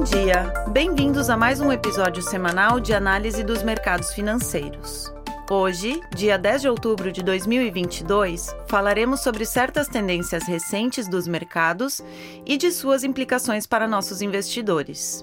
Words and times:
Bom 0.00 0.04
dia! 0.04 0.50
Bem-vindos 0.72 1.28
a 1.28 1.36
mais 1.36 1.60
um 1.60 1.70
episódio 1.70 2.22
semanal 2.22 2.80
de 2.80 2.94
análise 2.94 3.44
dos 3.44 3.62
mercados 3.62 4.14
financeiros. 4.14 5.12
Hoje, 5.50 6.00
dia 6.16 6.38
10 6.38 6.62
de 6.62 6.68
outubro 6.70 7.12
de 7.12 7.22
2022, 7.22 8.56
falaremos 8.66 9.20
sobre 9.20 9.44
certas 9.44 9.88
tendências 9.88 10.44
recentes 10.44 11.06
dos 11.06 11.28
mercados 11.28 12.00
e 12.46 12.56
de 12.56 12.72
suas 12.72 13.04
implicações 13.04 13.66
para 13.66 13.86
nossos 13.86 14.22
investidores. 14.22 15.22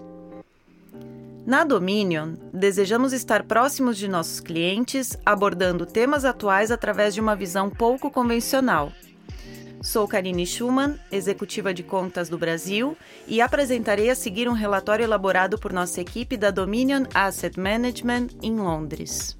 Na 1.43 1.63
Dominion, 1.63 2.35
desejamos 2.53 3.13
estar 3.13 3.45
próximos 3.45 3.97
de 3.97 4.07
nossos 4.07 4.39
clientes, 4.39 5.17
abordando 5.25 5.87
temas 5.87 6.23
atuais 6.23 6.69
através 6.69 7.15
de 7.15 7.19
uma 7.19 7.35
visão 7.35 7.67
pouco 7.67 8.11
convencional 8.11 8.91
Sou 9.81 10.07
Karine 10.07 10.45
Schumann, 10.45 10.95
executiva 11.11 11.73
de 11.73 11.83
contas 11.83 12.29
do 12.29 12.37
Brasil, 12.37 12.97
e 13.27 13.41
apresentarei 13.41 14.09
a 14.09 14.15
seguir 14.15 14.49
um 14.49 14.53
relatório 14.53 15.03
elaborado 15.03 15.57
por 15.57 15.71
nossa 15.71 16.01
equipe 16.01 16.35
da 16.35 16.51
Dominion 16.51 17.03
Asset 17.13 17.59
Management 17.59 18.29
em 18.41 18.55
Londres. 18.55 19.37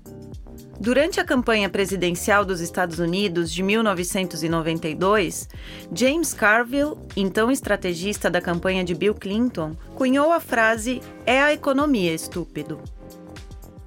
Durante 0.80 1.20
a 1.20 1.26
campanha 1.26 1.70
presidencial 1.70 2.46
dos 2.46 2.62
Estados 2.62 3.00
Unidos 3.00 3.52
de 3.52 3.64
1992, 3.64 5.50
James 5.92 6.34
Carville, 6.34 6.96
então 7.16 7.52
estrategista 7.52 8.30
da 8.30 8.40
campanha 8.40 8.84
de 8.84 8.94
Bill 8.94 9.16
Clinton, 9.16 9.76
cunhou 9.96 10.32
a 10.32 10.40
frase: 10.40 11.02
É 11.26 11.42
a 11.42 11.52
economia 11.52 12.14
estúpido. 12.14 12.80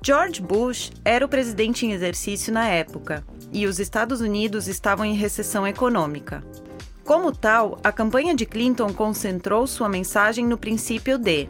George 0.02 0.40
Bush 0.40 0.90
era 1.04 1.26
o 1.26 1.28
presidente 1.28 1.84
em 1.84 1.92
exercício 1.92 2.50
na 2.52 2.66
época 2.66 3.22
e 3.52 3.66
os 3.66 3.78
Estados 3.78 4.22
Unidos 4.22 4.66
estavam 4.66 5.04
em 5.04 5.14
recessão 5.14 5.66
econômica. 5.66 6.42
Como 7.04 7.32
tal, 7.32 7.78
a 7.84 7.92
campanha 7.92 8.34
de 8.34 8.46
Clinton 8.46 8.94
concentrou 8.94 9.66
sua 9.66 9.90
mensagem 9.90 10.46
no 10.46 10.56
princípio 10.56 11.18
de 11.18 11.48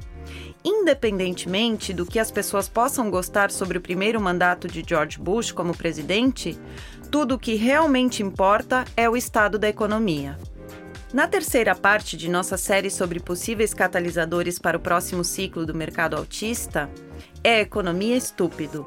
independentemente 0.65 1.95
do 1.95 2.04
que 2.04 2.18
as 2.18 2.30
pessoas 2.30 2.68
possam 2.68 3.10
gostar 3.10 3.51
sobre 3.51 3.79
o 3.79 3.80
primeiro 3.80 4.20
mandato 4.20 4.68
de 4.68 4.85
George 4.87 5.18
Bush 5.18 5.52
como 5.52 5.76
presidente, 5.76 6.59
tudo 7.10 7.37
o 7.37 7.38
que 7.38 7.54
realmente 7.54 8.23
importa 8.23 8.85
é 8.96 9.09
o 9.09 9.16
estado 9.16 9.59
da 9.59 9.68
economia. 9.68 10.37
Na 11.13 11.27
terceira 11.27 11.75
parte 11.75 12.16
de 12.16 12.30
nossa 12.30 12.57
série 12.57 12.89
sobre 12.89 13.19
possíveis 13.19 13.75
catalisadores 13.75 14.61
para 14.61 14.77
o 14.77 14.80
próximo 14.80 15.25
ciclo 15.25 15.66
do 15.66 15.75
mercado 15.75 16.16
autista, 16.16 16.89
é 17.43 17.61
economia 17.61 18.16
estúpido. 18.16 18.87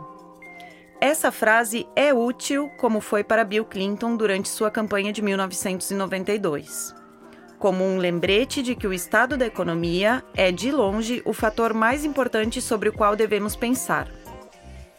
Essa 1.01 1.33
frase 1.33 1.85
é 1.97 2.13
útil, 2.13 2.69
como 2.77 3.01
foi 3.01 3.25
para 3.25 3.43
Bill 3.43 3.65
Clinton 3.65 4.15
durante 4.15 4.47
sua 4.47 4.71
campanha 4.71 5.11
de 5.11 5.21
1992. 5.21 6.95
Como 7.59 7.83
um 7.83 7.97
lembrete 7.97 8.63
de 8.63 8.73
que 8.73 8.87
o 8.87 8.93
estado 8.93 9.35
da 9.35 9.45
economia 9.45 10.23
é, 10.33 10.49
de 10.49 10.71
longe, 10.71 11.21
o 11.25 11.33
fator 11.33 11.73
mais 11.73 12.05
importante 12.05 12.61
sobre 12.61 12.87
o 12.87 12.93
qual 12.93 13.17
devemos 13.17 13.53
pensar. 13.53 14.07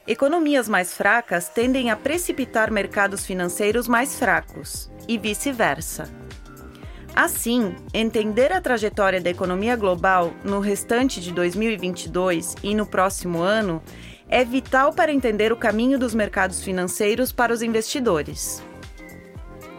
Economias 0.06 0.68
mais 0.68 0.92
fracas 0.92 1.48
tendem 1.48 1.90
a 1.90 1.96
precipitar 1.96 2.70
mercados 2.70 3.24
financeiros 3.24 3.88
mais 3.88 4.18
fracos, 4.18 4.90
e 5.08 5.16
vice-versa. 5.16 6.23
Assim, 7.14 7.76
entender 7.92 8.52
a 8.52 8.60
trajetória 8.60 9.20
da 9.20 9.30
economia 9.30 9.76
global 9.76 10.32
no 10.42 10.58
restante 10.58 11.20
de 11.20 11.30
2022 11.32 12.56
e 12.60 12.74
no 12.74 12.84
próximo 12.84 13.40
ano 13.40 13.80
é 14.28 14.44
vital 14.44 14.92
para 14.92 15.12
entender 15.12 15.52
o 15.52 15.56
caminho 15.56 15.96
dos 15.96 16.12
mercados 16.12 16.60
financeiros 16.64 17.30
para 17.30 17.52
os 17.52 17.62
investidores. 17.62 18.60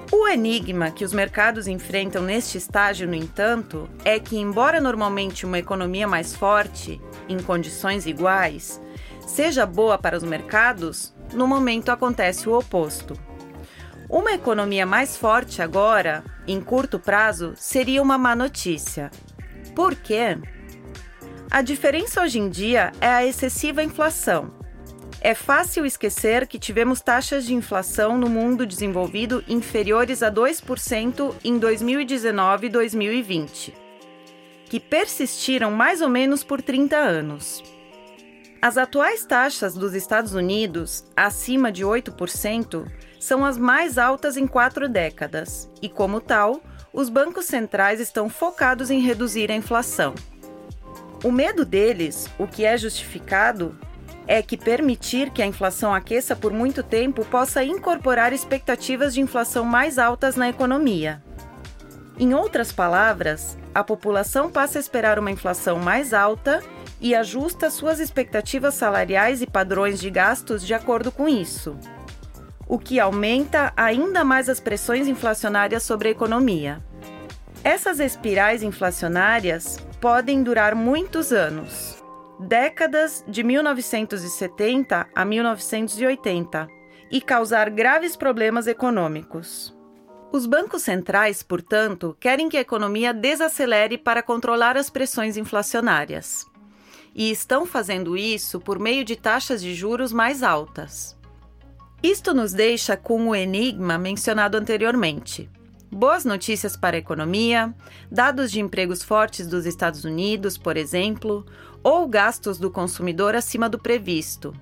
O 0.09 0.29
enigma 0.29 0.91
que 0.91 1.03
os 1.03 1.11
mercados 1.11 1.67
enfrentam 1.67 2.21
neste 2.21 2.57
estágio, 2.57 3.05
no 3.05 3.15
entanto, 3.15 3.89
é 4.05 4.17
que, 4.17 4.37
embora 4.37 4.79
normalmente 4.79 5.45
uma 5.45 5.59
economia 5.59 6.07
mais 6.07 6.33
forte, 6.33 7.01
em 7.27 7.37
condições 7.39 8.05
iguais, 8.05 8.81
seja 9.27 9.65
boa 9.65 9.97
para 9.97 10.15
os 10.15 10.23
mercados, 10.23 11.13
no 11.33 11.45
momento 11.45 11.89
acontece 11.89 12.47
o 12.47 12.57
oposto. 12.57 13.19
Uma 14.15 14.31
economia 14.31 14.85
mais 14.85 15.17
forte 15.17 15.61
agora, 15.61 16.23
em 16.47 16.61
curto 16.61 16.97
prazo, 16.97 17.51
seria 17.57 18.01
uma 18.01 18.17
má 18.17 18.33
notícia. 18.33 19.11
Por 19.75 19.93
quê? 19.93 20.37
A 21.51 21.61
diferença 21.61 22.21
hoje 22.21 22.39
em 22.39 22.47
dia 22.47 22.93
é 23.01 23.09
a 23.09 23.25
excessiva 23.25 23.83
inflação. 23.83 24.53
É 25.19 25.35
fácil 25.35 25.85
esquecer 25.85 26.47
que 26.47 26.57
tivemos 26.57 27.01
taxas 27.01 27.45
de 27.45 27.53
inflação 27.53 28.17
no 28.17 28.29
mundo 28.29 28.65
desenvolvido 28.65 29.43
inferiores 29.49 30.23
a 30.23 30.31
2% 30.31 31.35
em 31.43 31.59
2019 31.59 32.67
e 32.67 32.69
2020, 32.69 33.73
que 34.69 34.79
persistiram 34.79 35.71
mais 35.71 35.99
ou 35.99 36.07
menos 36.07 36.41
por 36.41 36.61
30 36.61 36.95
anos. 36.95 37.74
As 38.65 38.79
atuais 38.79 39.23
taxas 39.23 39.75
dos 39.75 39.93
Estados 39.93 40.33
Unidos, 40.33 41.05
acima 41.15 41.71
de 41.71 41.85
8%, 41.85 42.91
são 43.19 43.45
as 43.45 43.59
mais 43.59 43.99
altas 43.99 44.37
em 44.37 44.47
quatro 44.47 44.89
décadas, 44.89 45.69
e, 45.83 45.87
como 45.87 46.19
tal, 46.19 46.59
os 46.91 47.07
bancos 47.07 47.45
centrais 47.45 47.99
estão 47.99 48.27
focados 48.27 48.89
em 48.89 49.01
reduzir 49.01 49.51
a 49.51 49.55
inflação. 49.55 50.15
O 51.23 51.31
medo 51.31 51.63
deles, 51.63 52.27
o 52.39 52.47
que 52.47 52.65
é 52.65 52.75
justificado, 52.75 53.77
é 54.25 54.41
que 54.41 54.57
permitir 54.57 55.29
que 55.29 55.43
a 55.43 55.45
inflação 55.45 55.93
aqueça 55.93 56.35
por 56.35 56.51
muito 56.51 56.81
tempo 56.81 57.23
possa 57.23 57.63
incorporar 57.63 58.33
expectativas 58.33 59.13
de 59.13 59.21
inflação 59.21 59.63
mais 59.63 59.99
altas 59.99 60.35
na 60.35 60.49
economia. 60.49 61.21
Em 62.17 62.33
outras 62.33 62.71
palavras, 62.71 63.55
a 63.75 63.83
população 63.83 64.49
passa 64.49 64.79
a 64.79 64.81
esperar 64.81 65.19
uma 65.19 65.29
inflação 65.29 65.77
mais 65.77 66.15
alta 66.15 66.63
e 66.99 67.13
ajusta 67.13 67.69
suas 67.69 67.99
expectativas 67.99 68.73
salariais 68.73 69.41
e 69.41 69.47
padrões 69.47 69.99
de 69.99 70.09
gastos 70.09 70.65
de 70.65 70.73
acordo 70.73 71.11
com 71.11 71.27
isso, 71.27 71.77
o 72.67 72.79
que 72.79 72.99
aumenta 72.99 73.73
ainda 73.75 74.23
mais 74.23 74.49
as 74.49 74.59
pressões 74.59 75.07
inflacionárias 75.07 75.83
sobre 75.83 76.07
a 76.07 76.11
economia. 76.11 76.83
Essas 77.63 77.99
espirais 77.99 78.63
inflacionárias 78.63 79.77
podem 79.99 80.43
durar 80.43 80.75
muitos 80.75 81.31
anos 81.31 81.95
décadas 82.39 83.23
de 83.27 83.43
1970 83.43 85.07
a 85.15 85.25
1980 85.25 86.67
e 87.11 87.21
causar 87.21 87.69
graves 87.69 88.15
problemas 88.15 88.67
econômicos. 88.67 89.75
Os 90.31 90.45
bancos 90.45 90.81
centrais, 90.81 91.41
portanto, 91.41 92.15
querem 92.19 92.49
que 92.49 92.57
a 92.57 92.61
economia 92.61 93.13
desacelere 93.13 93.97
para 93.97 94.21
controlar 94.21 94.75
as 94.75 94.89
pressões 94.89 95.37
inflacionárias. 95.37 96.45
E 97.15 97.31
estão 97.31 97.65
fazendo 97.65 98.17
isso 98.17 98.59
por 98.59 98.77
meio 98.77 99.05
de 99.05 99.15
taxas 99.15 99.61
de 99.61 99.73
juros 99.73 100.11
mais 100.11 100.43
altas. 100.43 101.17
Isto 102.03 102.33
nos 102.33 102.53
deixa 102.53 102.95
com 102.97 103.29
o 103.29 103.35
enigma 103.35 103.97
mencionado 103.97 104.57
anteriormente 104.57 105.49
boas 105.95 106.25
notícias 106.25 106.75
para 106.75 106.97
a 106.97 106.99
economia, 106.99 107.73
dados 108.11 108.51
de 108.51 108.59
empregos 108.59 109.01
fortes 109.01 109.47
dos 109.47 109.65
Estados 109.65 110.03
Unidos, 110.03 110.57
por 110.57 110.75
exemplo, 110.75 111.45
ou 111.81 112.05
gastos 112.07 112.57
do 112.57 112.69
consumidor 112.69 113.33
acima 113.33 113.69
do 113.69 113.79
previsto. 113.79 114.53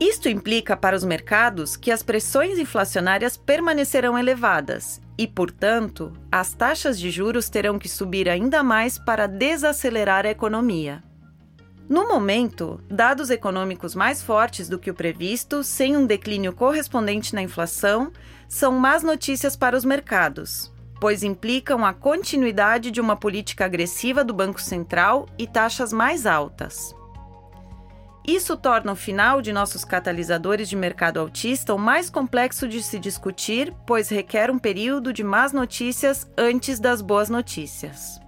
Isto 0.00 0.28
implica 0.28 0.76
para 0.76 0.96
os 0.96 1.04
mercados 1.04 1.76
que 1.76 1.90
as 1.90 2.02
pressões 2.02 2.58
inflacionárias 2.58 3.36
permanecerão 3.36 4.18
elevadas 4.18 5.00
e, 5.16 5.28
portanto, 5.28 6.12
as 6.32 6.54
taxas 6.54 6.98
de 6.98 7.10
juros 7.10 7.48
terão 7.50 7.78
que 7.78 7.88
subir 7.88 8.28
ainda 8.28 8.62
mais 8.62 8.98
para 8.98 9.26
desacelerar 9.26 10.26
a 10.26 10.30
economia. 10.30 11.02
No 11.88 12.08
momento, 12.08 12.80
dados 12.88 13.28
econômicos 13.28 13.94
mais 13.94 14.22
fortes 14.22 14.68
do 14.68 14.78
que 14.78 14.90
o 14.90 14.94
previsto, 14.94 15.62
sem 15.62 15.96
um 15.96 16.06
declínio 16.06 16.52
correspondente 16.52 17.34
na 17.34 17.42
inflação, 17.42 18.10
são 18.48 18.72
más 18.72 19.02
notícias 19.02 19.54
para 19.54 19.76
os 19.76 19.84
mercados, 19.84 20.72
pois 20.98 21.22
implicam 21.22 21.84
a 21.84 21.92
continuidade 21.92 22.90
de 22.90 23.00
uma 23.00 23.16
política 23.16 23.66
agressiva 23.66 24.24
do 24.24 24.32
Banco 24.32 24.62
Central 24.62 25.26
e 25.38 25.46
taxas 25.46 25.92
mais 25.92 26.24
altas. 26.24 26.94
Isso 28.26 28.56
torna 28.56 28.92
o 28.92 28.96
final 28.96 29.42
de 29.42 29.52
nossos 29.52 29.84
catalisadores 29.84 30.70
de 30.70 30.76
mercado 30.76 31.20
altista 31.20 31.74
o 31.74 31.78
mais 31.78 32.08
complexo 32.08 32.66
de 32.66 32.82
se 32.82 32.98
discutir, 32.98 33.74
pois 33.86 34.08
requer 34.08 34.50
um 34.50 34.58
período 34.58 35.12
de 35.12 35.22
más 35.22 35.52
notícias 35.52 36.26
antes 36.38 36.80
das 36.80 37.02
boas 37.02 37.28
notícias. 37.28 38.23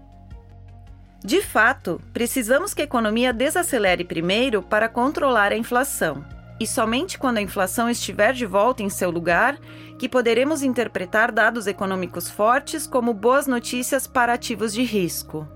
De 1.25 1.41
fato, 1.41 2.01
precisamos 2.13 2.75
que 2.75 2.83
a 2.83 2.85
economia 2.85 3.33
desacelere 3.33 4.05
primeiro 4.05 4.63
para 4.63 4.89
controlar 4.89 5.53
a 5.53 5.57
inflação. 5.57 6.25
E 6.59 6.67
somente 6.67 7.19
quando 7.19 7.39
a 7.39 7.43
inflação 7.43 7.89
estiver 7.89 8.33
de 8.33 8.47
volta 8.47 8.83
em 8.83 8.89
seu 8.89 9.11
lugar, 9.11 9.59
que 9.99 10.09
poderemos 10.09 10.63
interpretar 10.63 11.31
dados 11.33 11.67
econômicos 11.67 12.31
fortes 12.31 12.87
como 12.87 13.13
boas 13.13 13.47
notícias 13.47 14.07
para 14.07 14.35
ativos 14.35 14.73
de 14.73 14.83
risco. 14.83 15.47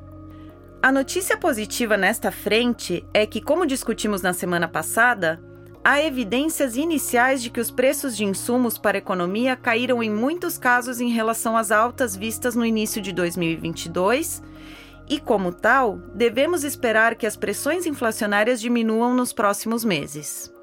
A 0.83 0.91
notícia 0.91 1.37
positiva 1.37 1.97
nesta 1.97 2.31
frente 2.31 3.05
é 3.12 3.27
que, 3.27 3.41
como 3.41 3.67
discutimos 3.67 4.23
na 4.23 4.33
semana 4.33 4.67
passada, 4.67 5.41
há 5.85 6.03
evidências 6.03 6.77
iniciais 6.77 7.43
de 7.43 7.51
que 7.51 7.61
os 7.61 7.71
preços 7.71 8.17
de 8.17 8.25
insumos 8.25 8.77
para 8.77 8.97
a 8.97 8.99
economia 8.99 9.57
caíram 9.57 10.03
em 10.03 10.11
muitos 10.11 10.59
casos 10.59 11.01
em 11.01 11.11
relação 11.11 11.57
às 11.57 11.71
altas 11.71 12.17
vistas 12.17 12.55
no 12.55 12.65
início 12.65 13.01
de 13.01 13.12
2022 13.12 14.43
E, 15.11 15.19
como 15.19 15.53
tal, 15.53 15.97
devemos 16.15 16.62
esperar 16.62 17.17
que 17.17 17.27
as 17.27 17.37
pressões 17.37 17.85
inflacionárias 17.85 18.61
diminuam 18.61 19.12
nos 19.12 19.33
próximos 19.33 19.85
meses. 19.85 20.55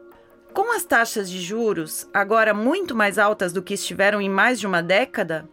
Com 0.54 0.74
as 0.74 0.86
taxas 0.86 1.30
de 1.30 1.42
juros 1.42 2.08
agora 2.14 2.54
muito 2.54 2.96
mais 2.96 3.20
altas 3.20 3.52
do 3.52 3.62
que 3.62 3.74
estiveram 3.74 4.22
em 4.22 4.30
mais 4.30 4.58
de 4.58 4.66
uma 4.66 4.82
década, 4.82 5.50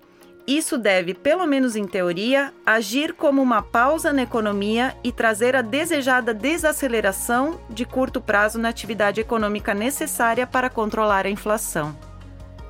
isso 0.46 0.78
deve, 0.78 1.12
pelo 1.12 1.44
menos 1.44 1.74
em 1.74 1.86
teoria, 1.86 2.52
agir 2.64 3.14
como 3.14 3.42
uma 3.42 3.62
pausa 3.62 4.12
na 4.12 4.22
economia 4.22 4.94
e 5.02 5.10
trazer 5.10 5.56
a 5.56 5.62
desejada 5.62 6.32
desaceleração 6.32 7.60
de 7.68 7.84
curto 7.84 8.20
prazo 8.20 8.60
na 8.60 8.68
atividade 8.68 9.20
econômica 9.20 9.74
necessária 9.74 10.46
para 10.46 10.70
controlar 10.70 11.26
a 11.26 11.30
inflação. 11.30 11.98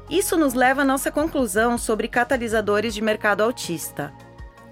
Isso 0.08 0.38
nos 0.38 0.54
leva 0.54 0.82
à 0.82 0.84
nossa 0.84 1.10
conclusão 1.10 1.76
sobre 1.76 2.08
catalisadores 2.08 2.94
de 2.94 3.02
mercado 3.02 3.42
altista. 3.42 4.10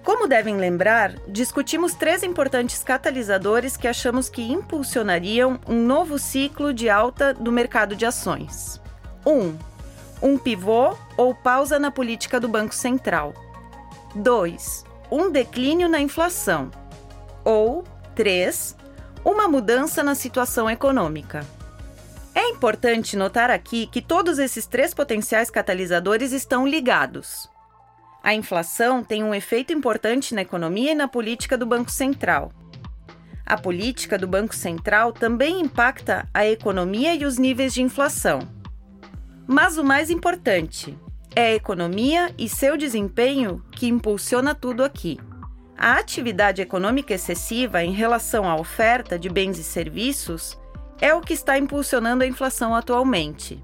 Como 0.05 0.27
devem 0.27 0.57
lembrar, 0.57 1.15
discutimos 1.29 1.95
três 1.95 2.25
importantes 2.25 2.83
catalisadores 2.83 3.77
que 3.77 3.87
achamos 3.87 4.29
que 4.29 4.43
impulsionariam 4.43 5.61
um 5.69 5.87
novo 5.87 6.19
ciclo 6.19 6.75
de 6.75 6.91
alta 6.91 7.33
do 7.33 7.53
mercado 7.53 7.95
de 7.95 8.05
ações. 8.05 8.81
1. 9.25 9.31
Um, 9.31 9.59
um 10.21 10.39
pivô 10.39 10.97
ou 11.17 11.33
pausa 11.35 11.79
na 11.79 11.91
política 11.93 12.41
do 12.41 12.49
Banco 12.49 12.75
Central. 12.75 13.33
2. 14.17 14.85
Um 15.11 15.31
declínio 15.31 15.89
na 15.89 16.01
inflação. 16.01 16.71
Ou 17.45 17.85
3. 18.17 18.77
Uma 19.25 19.47
mudança 19.47 20.03
na 20.03 20.17
situação 20.17 20.69
econômica. 20.69 21.47
É 22.35 22.49
importante 22.49 23.17
notar 23.17 23.51
aqui 23.51 23.87
que 23.87 24.03
todos 24.03 24.41
esses 24.41 24.67
três 24.67 24.93
potenciais 24.93 25.49
catalisadores 25.49 26.33
estão 26.33 26.67
ligados. 26.67 27.52
A 28.23 28.35
inflação 28.35 29.03
tem 29.03 29.25
um 29.25 29.35
efeito 29.35 29.73
importante 29.73 30.33
na 30.33 30.43
economia 30.43 30.93
e 30.93 30.95
na 30.95 31.09
política 31.09 31.59
do 31.59 31.67
Banco 31.67 31.91
Central. 31.91 32.53
A 33.45 33.59
política 33.59 34.17
do 34.17 34.29
Banco 34.29 34.55
Central 34.55 35.13
também 35.13 35.61
impacta 35.61 36.29
a 36.33 36.47
economia 36.47 37.15
e 37.15 37.25
os 37.25 37.37
níveis 37.37 37.75
de 37.75 37.83
inflação. 37.83 38.39
Mas 39.45 39.77
o 39.77 39.83
mais 39.83 40.09
importante 40.09 40.97
é 41.35 41.47
a 41.47 41.55
economia 41.55 42.33
e 42.39 42.49
seu 42.49 42.77
desempenho 42.77 43.61
que 43.73 43.89
impulsiona 43.89 44.55
tudo 44.55 44.85
aqui. 44.85 45.19
A 45.77 45.95
atividade 45.95 46.63
econômica 46.63 47.13
excessiva 47.13 47.83
em 47.83 47.91
relação 47.91 48.49
à 48.49 48.55
oferta 48.55 49.19
de 49.19 49.29
bens 49.29 49.59
e 49.59 49.65
serviços 49.65 50.57
é 51.01 51.13
o 51.13 51.21
que 51.21 51.33
está 51.33 51.59
impulsionando 51.59 52.23
a 52.23 52.27
inflação 52.27 52.73
atualmente. 52.73 53.61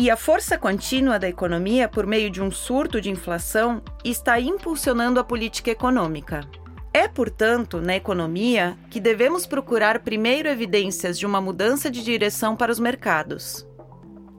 E 0.00 0.12
a 0.12 0.16
força 0.16 0.56
contínua 0.56 1.18
da 1.18 1.28
economia 1.28 1.88
por 1.88 2.06
meio 2.06 2.30
de 2.30 2.40
um 2.40 2.52
surto 2.52 3.00
de 3.00 3.10
inflação 3.10 3.82
está 4.04 4.38
impulsionando 4.38 5.18
a 5.18 5.24
política 5.24 5.72
econômica. 5.72 6.48
É, 6.94 7.08
portanto, 7.08 7.80
na 7.80 7.96
economia 7.96 8.78
que 8.90 9.00
devemos 9.00 9.44
procurar 9.44 9.98
primeiro 9.98 10.48
evidências 10.48 11.18
de 11.18 11.26
uma 11.26 11.40
mudança 11.40 11.90
de 11.90 12.04
direção 12.04 12.54
para 12.54 12.70
os 12.70 12.78
mercados. 12.78 13.66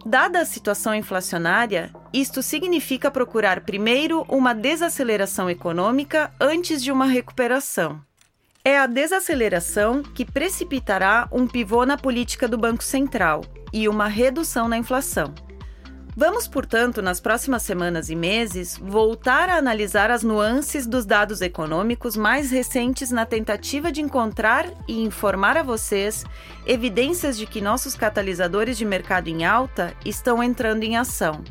Dada 0.06 0.40
a 0.40 0.46
situação 0.46 0.96
inflacionária, 0.96 1.92
isto 2.14 2.42
significa 2.42 3.12
procurar 3.12 3.60
primeiro 3.66 4.26
uma 4.30 4.56
desaceleração 4.56 5.50
econômica 5.50 6.32
antes 6.40 6.82
de 6.82 6.90
uma 6.90 7.06
recuperação. 7.06 8.00
É 8.64 8.80
a 8.80 8.88
desaceleração 8.88 10.04
que 10.04 10.24
precipitará 10.24 11.28
um 11.34 11.46
pivô 11.46 11.86
na 11.86 11.98
política 11.98 12.48
do 12.48 12.58
Banco 12.58 12.84
Central 12.84 13.42
e 13.74 13.90
uma 13.90 14.08
redução 14.08 14.70
na 14.70 14.78
inflação. 14.78 15.34
Vamos, 16.20 16.50
portanto, 16.50 17.02
nas 17.02 17.22
próximas 17.22 17.64
semanas 17.64 18.10
e 18.10 18.16
meses, 18.16 18.78
voltar 18.78 19.48
a 19.48 19.56
analisar 19.56 20.12
as 20.12 20.22
nuances 20.22 20.86
dos 20.86 21.06
dados 21.06 21.40
econômicos 21.40 22.18
mais 22.18 22.52
recentes 22.52 23.10
na 23.10 23.26
tentativa 23.26 23.90
de 23.90 24.02
encontrar 24.02 24.66
e 24.86 25.02
informar 25.02 25.56
a 25.56 25.64
vocês 25.64 26.26
evidências 26.68 27.38
de 27.38 27.46
que 27.46 27.62
nossos 27.62 27.96
catalisadores 27.96 28.78
de 28.78 28.84
mercado 28.84 29.30
em 29.30 29.46
alta 29.46 29.96
estão 30.04 30.44
entrando 30.44 30.84
em 30.84 30.98
ação. 30.98 31.42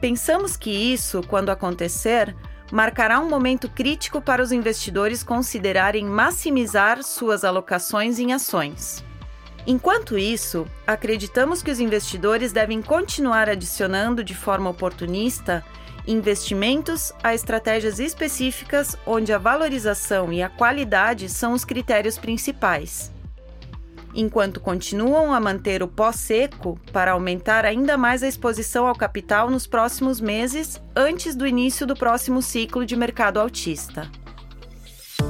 Pensamos 0.00 0.56
que 0.56 0.70
isso, 0.70 1.24
quando 1.26 1.50
acontecer, 1.50 2.36
marcará 2.70 3.18
um 3.18 3.28
momento 3.28 3.68
crítico 3.68 4.20
para 4.20 4.40
os 4.40 4.52
investidores 4.52 5.24
considerarem 5.24 6.04
maximizar 6.04 7.02
suas 7.02 7.42
alocações 7.42 8.20
em 8.20 8.32
ações. 8.32 9.09
Enquanto 9.66 10.16
isso, 10.18 10.66
acreditamos 10.86 11.62
que 11.62 11.70
os 11.70 11.80
investidores 11.80 12.52
devem 12.52 12.80
continuar 12.80 13.48
adicionando 13.48 14.24
de 14.24 14.34
forma 14.34 14.70
oportunista 14.70 15.64
investimentos 16.06 17.12
a 17.22 17.34
estratégias 17.34 18.00
específicas 18.00 18.96
onde 19.06 19.32
a 19.32 19.38
valorização 19.38 20.32
e 20.32 20.42
a 20.42 20.48
qualidade 20.48 21.28
são 21.28 21.52
os 21.52 21.64
critérios 21.64 22.18
principais. 22.18 23.12
Enquanto 24.12 24.58
continuam 24.58 25.32
a 25.32 25.38
manter 25.38 25.82
o 25.82 25.88
pó 25.88 26.10
seco 26.10 26.80
para 26.92 27.12
aumentar 27.12 27.64
ainda 27.64 27.96
mais 27.96 28.22
a 28.22 28.28
exposição 28.28 28.88
ao 28.88 28.96
capital 28.96 29.48
nos 29.48 29.68
próximos 29.68 30.20
meses, 30.20 30.82
antes 30.96 31.36
do 31.36 31.46
início 31.46 31.86
do 31.86 31.94
próximo 31.94 32.42
ciclo 32.42 32.84
de 32.84 32.96
mercado 32.96 33.38
altista. 33.38 34.10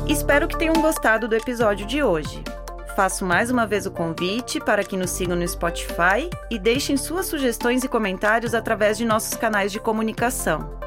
Espero 0.09 0.49
que 0.49 0.59
tenham 0.59 0.81
gostado 0.81 1.29
do 1.29 1.37
episódio 1.37 1.85
de 1.85 2.03
hoje. 2.03 2.43
Faço 3.01 3.25
mais 3.25 3.51
uma 3.51 3.67
vez 3.67 3.87
o 3.87 3.91
convite 3.91 4.61
para 4.61 4.85
que 4.85 4.95
nos 4.95 5.09
sigam 5.09 5.35
no 5.35 5.49
Spotify 5.49 6.29
e 6.51 6.59
deixem 6.59 6.99
suas 6.99 7.25
sugestões 7.25 7.83
e 7.83 7.89
comentários 7.89 8.55
através 8.55 8.99
de 8.99 9.07
nossos 9.07 9.39
canais 9.39 9.73
de 9.73 9.81
comunicação. 9.81 10.79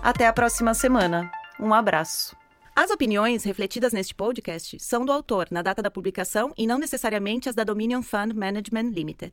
Até 0.00 0.28
a 0.28 0.32
próxima 0.32 0.72
semana. 0.72 1.28
Um 1.58 1.74
abraço. 1.74 2.36
As 2.76 2.92
opiniões 2.92 3.42
refletidas 3.42 3.92
neste 3.92 4.14
podcast 4.14 4.78
são 4.78 5.04
do 5.04 5.10
autor 5.10 5.48
na 5.50 5.62
data 5.62 5.82
da 5.82 5.90
publicação 5.90 6.52
e 6.56 6.64
não 6.64 6.78
necessariamente 6.78 7.48
as 7.48 7.56
da 7.56 7.64
Dominion 7.64 8.02
Fund 8.02 8.32
Management 8.32 8.90
Limited. 8.90 9.32